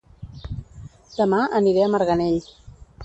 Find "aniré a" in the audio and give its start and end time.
1.59-1.91